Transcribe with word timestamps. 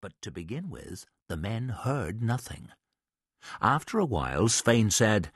But 0.00 0.12
to 0.22 0.30
begin 0.30 0.70
with, 0.70 1.06
the 1.28 1.36
men 1.36 1.70
heard 1.70 2.22
nothing. 2.22 2.68
After 3.60 3.98
a 3.98 4.04
while, 4.04 4.48
Svein 4.48 4.90
said, 4.90 5.32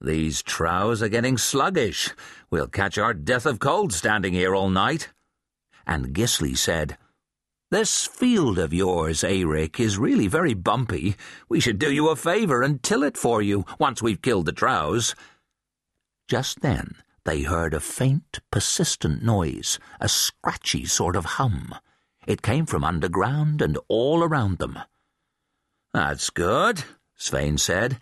These 0.00 0.42
trows 0.42 1.02
are 1.02 1.08
getting 1.08 1.36
sluggish. 1.36 2.10
We'll 2.50 2.68
catch 2.68 2.96
our 2.96 3.12
death 3.12 3.44
of 3.44 3.58
cold 3.58 3.92
standing 3.92 4.32
here 4.32 4.54
all 4.54 4.70
night. 4.70 5.10
And 5.86 6.14
Gisli 6.14 6.56
said, 6.56 6.96
This 7.70 8.06
field 8.06 8.58
of 8.58 8.72
yours, 8.72 9.22
Eirik, 9.22 9.78
is 9.78 9.98
really 9.98 10.26
very 10.26 10.54
bumpy. 10.54 11.14
We 11.50 11.60
should 11.60 11.78
do 11.78 11.92
you 11.92 12.08
a 12.08 12.16
favour 12.16 12.62
and 12.62 12.82
till 12.82 13.02
it 13.02 13.18
for 13.18 13.42
you 13.42 13.66
once 13.78 14.00
we've 14.00 14.22
killed 14.22 14.46
the 14.46 14.52
trows. 14.52 15.14
Just 16.28 16.60
then 16.60 16.96
they 17.24 17.42
heard 17.42 17.74
a 17.74 17.80
faint, 17.80 18.40
persistent 18.50 19.22
noise, 19.22 19.78
a 20.00 20.08
scratchy 20.08 20.86
sort 20.86 21.14
of 21.14 21.24
hum. 21.36 21.74
It 22.26 22.42
came 22.42 22.66
from 22.66 22.84
underground 22.84 23.60
and 23.60 23.78
all 23.88 24.22
around 24.22 24.58
them. 24.58 24.78
That's 25.92 26.30
good, 26.30 26.84
Svein 27.16 27.58
said. 27.58 27.98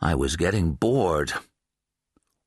I 0.00 0.14
was 0.14 0.36
getting 0.36 0.72
bored. 0.72 1.32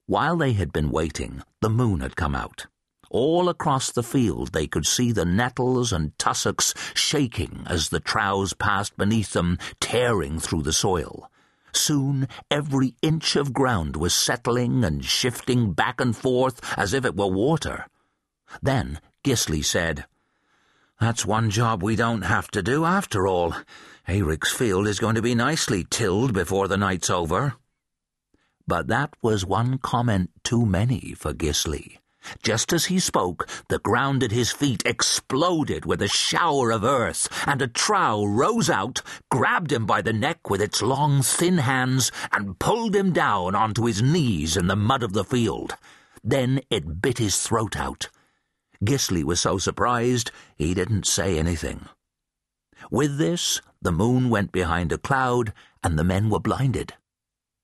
While 0.07 0.37
they 0.37 0.53
had 0.53 0.71
been 0.71 0.91
waiting, 0.91 1.41
the 1.61 1.69
moon 1.69 2.01
had 2.01 2.15
come 2.15 2.35
out. 2.35 2.67
All 3.09 3.47
across 3.47 3.91
the 3.91 4.03
field 4.03 4.51
they 4.51 4.67
could 4.67 4.85
see 4.85 5.11
the 5.11 5.25
nettles 5.25 5.93
and 5.93 6.17
tussocks 6.19 6.73
shaking 6.93 7.63
as 7.65 7.89
the 7.89 7.99
trows 7.99 8.53
passed 8.53 8.97
beneath 8.97 9.31
them, 9.31 9.57
tearing 9.79 10.39
through 10.39 10.63
the 10.63 10.73
soil. 10.73 11.31
Soon 11.71 12.27
every 12.51 12.95
inch 13.01 13.35
of 13.35 13.53
ground 13.53 13.95
was 13.95 14.13
settling 14.13 14.83
and 14.83 15.03
shifting 15.05 15.71
back 15.71 16.01
and 16.01 16.15
forth 16.15 16.59
as 16.77 16.93
if 16.93 17.05
it 17.05 17.15
were 17.15 17.27
water. 17.27 17.87
Then 18.61 18.99
Gisli 19.23 19.63
said, 19.63 20.05
that's 20.99 21.25
one 21.25 21.49
job 21.49 21.83
we 21.83 21.95
don't 21.95 22.21
have 22.21 22.49
to 22.51 22.63
do 22.63 22.85
after 22.85 23.27
all. 23.27 23.53
Eirik's 24.07 24.51
field 24.51 24.87
is 24.87 24.99
going 24.99 25.15
to 25.15 25.21
be 25.21 25.35
nicely 25.35 25.83
tilled 25.83 26.33
before 26.33 26.67
the 26.67 26.77
night's 26.77 27.09
over. 27.09 27.55
But 28.67 28.87
that 28.87 29.13
was 29.21 29.45
one 29.45 29.77
comment 29.77 30.31
too 30.43 30.65
many 30.65 31.13
for 31.17 31.33
Gisli. 31.33 31.97
Just 32.41 32.73
as 32.73 32.85
he 32.85 32.99
spoke, 32.99 33.47
the 33.67 33.79
ground 33.79 34.23
at 34.23 34.31
his 34.31 34.51
feet 34.51 34.81
exploded 34.85 35.85
with 35.85 36.01
a 36.01 36.07
shower 36.07 36.71
of 36.71 36.83
earth, 36.83 37.27
and 37.45 37.61
a 37.61 37.67
trow 37.67 38.25
rose 38.25 38.69
out, 38.69 39.01
grabbed 39.29 39.71
him 39.71 39.85
by 39.85 40.01
the 40.01 40.13
neck 40.13 40.49
with 40.49 40.61
its 40.61 40.81
long, 40.81 41.21
thin 41.21 41.59
hands, 41.59 42.11
and 42.31 42.57
pulled 42.57 42.95
him 42.95 43.11
down 43.11 43.53
onto 43.53 43.85
his 43.85 44.01
knees 44.01 44.57
in 44.57 44.67
the 44.67 44.75
mud 44.75 45.03
of 45.03 45.13
the 45.13 45.25
field. 45.25 45.75
Then 46.23 46.61
it 46.71 47.01
bit 47.01 47.19
his 47.19 47.39
throat 47.39 47.75
out. 47.75 48.09
Gisli 48.85 49.23
was 49.23 49.39
so 49.39 49.57
surprised 49.57 50.31
he 50.55 50.73
didn't 50.73 51.07
say 51.07 51.37
anything. 51.37 51.87
With 52.91 53.17
this, 53.17 53.61
the 53.81 53.91
moon 53.91 54.29
went 54.29 54.51
behind 54.51 54.91
a 54.91 54.97
cloud, 54.97 55.53
and 55.83 55.97
the 55.97 56.03
men 56.03 56.29
were 56.29 56.39
blinded. 56.39 56.93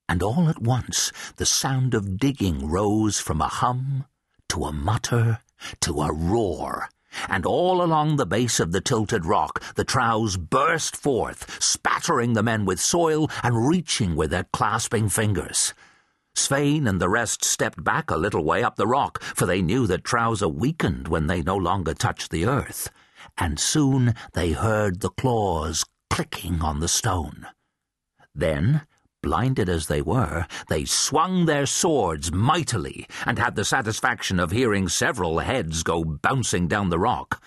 And 0.10 0.24
all 0.24 0.50
at 0.50 0.62
once 0.62 1.12
the 1.38 1.46
sound 1.46 1.94
of 1.94 2.18
digging 2.18 2.68
rose 2.70 3.20
from 3.20 3.42
a 3.42 3.48
hum 3.48 4.06
to 4.50 4.66
a 4.66 4.74
mutter 4.74 5.40
to 5.82 6.02
a 6.02 6.12
roar, 6.12 6.90
and 7.30 7.46
all 7.46 7.82
along 7.82 8.16
the 8.16 8.26
base 8.26 8.60
of 8.60 8.72
the 8.72 8.82
tilted 8.82 9.26
rock 9.26 9.64
the 9.76 9.84
trows 9.84 10.38
burst 10.38 10.96
forth, 10.96 11.62
spattering 11.64 12.34
the 12.34 12.44
men 12.44 12.66
with 12.66 12.80
soil 12.80 13.30
and 13.44 13.68
reaching 13.68 14.16
with 14.16 14.32
their 14.32 14.48
clasping 14.52 15.08
fingers. 15.08 15.74
Svein 16.36 16.88
and 16.88 17.00
the 17.00 17.10
rest 17.10 17.44
stepped 17.44 17.84
back 17.84 18.10
a 18.10 18.18
little 18.18 18.44
way 18.44 18.64
up 18.64 18.76
the 18.76 18.88
rock, 18.88 19.22
for 19.22 19.46
they 19.46 19.62
knew 19.62 19.88
that 19.88 20.04
trows 20.04 20.42
weakened 20.44 21.08
when 21.08 21.28
they 21.28 21.42
no 21.42 21.56
longer 21.56 21.94
touched 21.94 22.32
the 22.32 22.46
earth, 22.46 22.90
and 23.38 23.60
soon 23.60 24.14
they 24.34 24.52
heard 24.52 25.02
the 25.02 25.10
claws 25.10 25.86
clicking 26.10 26.62
on 26.62 26.80
the 26.80 26.88
stone. 26.88 27.48
Then, 28.34 28.82
blinded 29.22 29.70
as 29.70 29.88
they 29.88 30.02
were, 30.02 30.46
they 30.68 30.86
swung 30.86 31.46
their 31.46 31.66
swords 31.66 32.32
mightily 32.32 33.08
and 33.26 33.38
had 33.38 33.56
the 33.56 33.66
satisfaction 33.66 34.40
of 34.40 34.52
hearing 34.52 34.90
several 34.90 35.40
heads 35.40 35.84
go 35.84 36.04
bouncing 36.04 36.68
down 36.68 36.90
the 36.90 37.00
rock. 37.00 37.42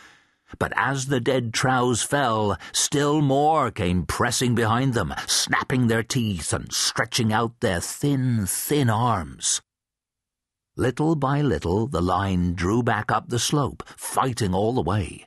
But 0.58 0.72
as 0.76 1.06
the 1.06 1.20
dead 1.20 1.52
trows 1.52 2.02
fell, 2.02 2.56
still 2.72 3.20
more 3.20 3.70
came 3.70 4.06
pressing 4.06 4.54
behind 4.54 4.94
them, 4.94 5.14
snapping 5.26 5.86
their 5.86 6.02
teeth 6.02 6.52
and 6.52 6.72
stretching 6.72 7.32
out 7.32 7.60
their 7.60 7.80
thin, 7.80 8.46
thin 8.46 8.88
arms. 8.88 9.60
Little 10.76 11.14
by 11.14 11.40
little, 11.40 11.86
the 11.86 12.02
line 12.02 12.54
drew 12.54 12.82
back 12.82 13.10
up 13.10 13.28
the 13.28 13.38
slope, 13.38 13.82
fighting 13.96 14.54
all 14.54 14.72
the 14.72 14.82
way. 14.82 15.26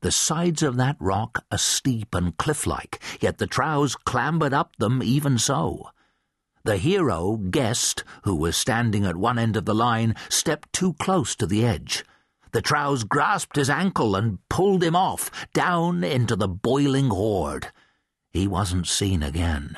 The 0.00 0.12
sides 0.12 0.62
of 0.62 0.76
that 0.76 0.96
rock 1.00 1.44
are 1.50 1.58
steep 1.58 2.14
and 2.14 2.36
cliff-like, 2.36 3.02
yet 3.20 3.38
the 3.38 3.46
trows 3.46 3.96
clambered 3.96 4.52
up 4.52 4.76
them 4.76 5.02
even 5.02 5.38
so. 5.38 5.90
The 6.64 6.76
hero, 6.76 7.40
Gest, 7.50 8.04
who 8.24 8.34
was 8.34 8.56
standing 8.56 9.04
at 9.04 9.16
one 9.16 9.38
end 9.38 9.56
of 9.56 9.64
the 9.64 9.74
line, 9.74 10.14
stepped 10.28 10.72
too 10.72 10.94
close 10.94 11.34
to 11.36 11.46
the 11.46 11.64
edge. 11.64 12.04
The 12.52 12.62
trows 12.62 13.04
grasped 13.04 13.56
his 13.56 13.70
ankle 13.70 14.16
and 14.16 14.38
pulled 14.48 14.82
him 14.82 14.96
off, 14.96 15.30
down 15.52 16.04
into 16.04 16.36
the 16.36 16.48
boiling 16.48 17.10
horde. 17.10 17.72
He 18.30 18.46
wasn't 18.46 18.86
seen 18.86 19.22
again. 19.22 19.76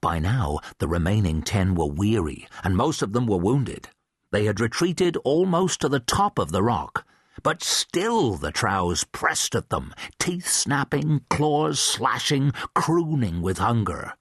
By 0.00 0.18
now, 0.18 0.60
the 0.78 0.88
remaining 0.88 1.42
ten 1.42 1.74
were 1.74 1.86
weary, 1.86 2.46
and 2.62 2.76
most 2.76 3.02
of 3.02 3.12
them 3.12 3.26
were 3.26 3.38
wounded. 3.38 3.88
They 4.30 4.44
had 4.44 4.60
retreated 4.60 5.16
almost 5.24 5.80
to 5.80 5.88
the 5.88 6.00
top 6.00 6.38
of 6.38 6.52
the 6.52 6.62
rock, 6.62 7.06
but 7.42 7.62
still 7.62 8.34
the 8.34 8.52
trows 8.52 9.04
pressed 9.04 9.54
at 9.54 9.70
them, 9.70 9.94
teeth 10.18 10.48
snapping, 10.48 11.22
claws 11.30 11.80
slashing, 11.80 12.52
crooning 12.74 13.40
with 13.40 13.58
hunger. 13.58 14.14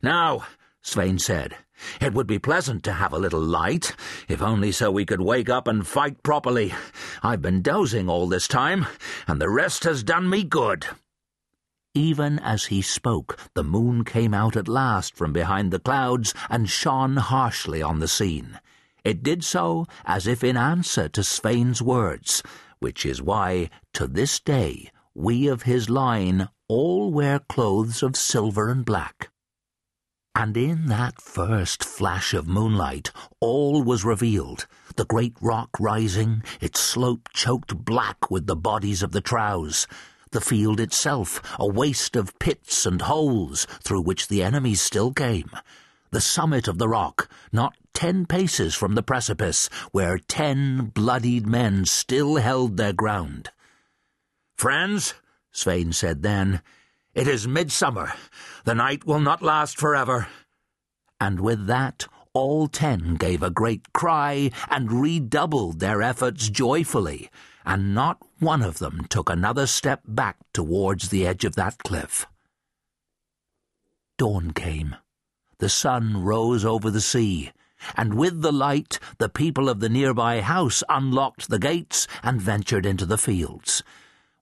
Now, 0.00 0.46
Svein 0.82 1.18
said, 1.18 1.56
it 2.00 2.12
would 2.12 2.26
be 2.26 2.38
pleasant 2.38 2.82
to 2.84 2.92
have 2.92 3.12
a 3.12 3.18
little 3.18 3.40
light, 3.40 3.94
if 4.28 4.42
only 4.42 4.70
so 4.72 4.90
we 4.90 5.04
could 5.04 5.20
wake 5.20 5.48
up 5.48 5.66
and 5.66 5.86
fight 5.86 6.22
properly. 6.22 6.72
I've 7.22 7.42
been 7.42 7.62
dozing 7.62 8.08
all 8.08 8.28
this 8.28 8.46
time, 8.46 8.86
and 9.26 9.40
the 9.40 9.50
rest 9.50 9.84
has 9.84 10.02
done 10.02 10.28
me 10.28 10.44
good. 10.44 10.86
Even 11.94 12.38
as 12.38 12.66
he 12.66 12.82
spoke, 12.82 13.38
the 13.54 13.64
moon 13.64 14.04
came 14.04 14.32
out 14.32 14.56
at 14.56 14.68
last 14.68 15.14
from 15.14 15.32
behind 15.32 15.72
the 15.72 15.78
clouds 15.78 16.34
and 16.48 16.70
shone 16.70 17.16
harshly 17.16 17.82
on 17.82 17.98
the 17.98 18.08
scene. 18.08 18.58
It 19.04 19.22
did 19.22 19.44
so 19.44 19.86
as 20.04 20.26
if 20.26 20.44
in 20.44 20.56
answer 20.56 21.08
to 21.08 21.24
Svein's 21.24 21.82
words, 21.82 22.42
which 22.78 23.04
is 23.04 23.20
why, 23.20 23.70
to 23.94 24.06
this 24.06 24.40
day, 24.40 24.90
we 25.14 25.48
of 25.48 25.62
his 25.62 25.90
line 25.90 26.48
all 26.68 27.10
wear 27.12 27.40
clothes 27.40 28.02
of 28.02 28.16
silver 28.16 28.70
and 28.70 28.84
black. 28.84 29.31
And 30.34 30.56
in 30.56 30.86
that 30.86 31.20
first 31.20 31.84
flash 31.84 32.32
of 32.32 32.48
moonlight, 32.48 33.10
all 33.38 33.82
was 33.82 34.04
revealed. 34.04 34.66
The 34.96 35.04
great 35.04 35.36
rock 35.40 35.70
rising, 35.78 36.42
its 36.60 36.80
slope 36.80 37.28
choked 37.34 37.84
black 37.84 38.30
with 38.30 38.46
the 38.46 38.56
bodies 38.56 39.02
of 39.02 39.12
the 39.12 39.20
trows. 39.20 39.86
The 40.30 40.40
field 40.40 40.80
itself, 40.80 41.42
a 41.58 41.68
waste 41.68 42.16
of 42.16 42.38
pits 42.38 42.86
and 42.86 43.02
holes 43.02 43.66
through 43.82 44.02
which 44.02 44.28
the 44.28 44.42
enemies 44.42 44.80
still 44.80 45.12
came. 45.12 45.50
The 46.10 46.22
summit 46.22 46.66
of 46.66 46.78
the 46.78 46.88
rock, 46.88 47.28
not 47.52 47.74
ten 47.92 48.24
paces 48.24 48.74
from 48.74 48.94
the 48.94 49.02
precipice, 49.02 49.68
where 49.92 50.18
ten 50.18 50.86
bloodied 50.86 51.46
men 51.46 51.84
still 51.84 52.36
held 52.36 52.78
their 52.78 52.94
ground. 52.94 53.50
Friends, 54.56 55.14
Svein 55.50 55.92
said 55.92 56.22
then, 56.22 56.62
it 57.14 57.28
is 57.28 57.46
midsummer. 57.46 58.12
The 58.64 58.74
night 58.74 59.06
will 59.06 59.20
not 59.20 59.42
last 59.42 59.78
forever. 59.78 60.28
And 61.20 61.40
with 61.40 61.66
that, 61.66 62.06
all 62.32 62.66
ten 62.66 63.16
gave 63.16 63.42
a 63.42 63.50
great 63.50 63.92
cry 63.92 64.50
and 64.70 65.02
redoubled 65.02 65.80
their 65.80 66.02
efforts 66.02 66.48
joyfully, 66.48 67.30
and 67.64 67.94
not 67.94 68.18
one 68.38 68.62
of 68.62 68.78
them 68.78 69.06
took 69.08 69.28
another 69.28 69.66
step 69.66 70.00
back 70.06 70.36
towards 70.52 71.10
the 71.10 71.26
edge 71.26 71.44
of 71.44 71.54
that 71.56 71.78
cliff. 71.78 72.26
Dawn 74.16 74.52
came. 74.52 74.96
The 75.58 75.68
sun 75.68 76.24
rose 76.24 76.64
over 76.64 76.90
the 76.90 77.00
sea, 77.00 77.52
and 77.96 78.14
with 78.14 78.40
the 78.40 78.52
light 78.52 78.98
the 79.18 79.28
people 79.28 79.68
of 79.68 79.80
the 79.80 79.88
nearby 79.88 80.40
house 80.40 80.82
unlocked 80.88 81.48
the 81.48 81.58
gates 81.58 82.08
and 82.22 82.40
ventured 82.40 82.86
into 82.86 83.06
the 83.06 83.18
fields. 83.18 83.82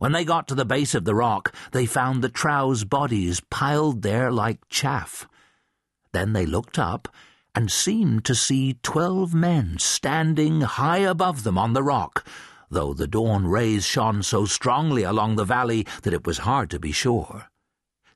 When 0.00 0.12
they 0.12 0.24
got 0.24 0.48
to 0.48 0.54
the 0.54 0.64
base 0.64 0.94
of 0.94 1.04
the 1.04 1.14
rock, 1.14 1.54
they 1.72 1.84
found 1.84 2.22
the 2.22 2.30
trows' 2.30 2.84
bodies 2.84 3.42
piled 3.50 4.00
there 4.00 4.32
like 4.32 4.66
chaff. 4.70 5.28
Then 6.12 6.32
they 6.32 6.46
looked 6.46 6.78
up 6.78 7.06
and 7.54 7.70
seemed 7.70 8.24
to 8.24 8.34
see 8.34 8.78
twelve 8.82 9.34
men 9.34 9.76
standing 9.78 10.62
high 10.62 11.00
above 11.00 11.42
them 11.42 11.58
on 11.58 11.74
the 11.74 11.82
rock, 11.82 12.26
though 12.70 12.94
the 12.94 13.06
dawn 13.06 13.46
rays 13.46 13.84
shone 13.84 14.22
so 14.22 14.46
strongly 14.46 15.02
along 15.02 15.36
the 15.36 15.44
valley 15.44 15.86
that 16.00 16.14
it 16.14 16.26
was 16.26 16.38
hard 16.38 16.70
to 16.70 16.78
be 16.78 16.92
sure. 16.92 17.50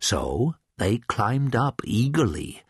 So 0.01 0.55
they 0.79 0.97
climbed 0.97 1.55
up 1.55 1.83
eagerly, 1.85 2.63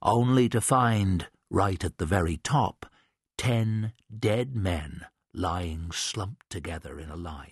only 0.00 0.48
to 0.50 0.60
find, 0.60 1.26
right 1.50 1.82
at 1.82 1.98
the 1.98 2.06
very 2.06 2.36
top, 2.36 2.86
ten 3.36 3.92
dead 4.16 4.54
men 4.54 5.04
lying 5.34 5.90
slumped 5.90 6.48
together 6.48 7.00
in 7.00 7.10
a 7.10 7.16
line. 7.16 7.50